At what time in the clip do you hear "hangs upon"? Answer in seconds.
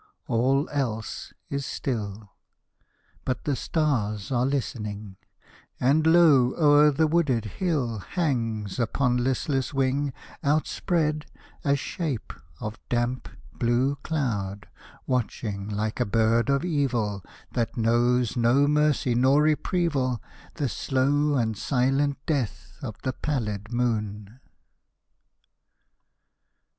7.99-9.17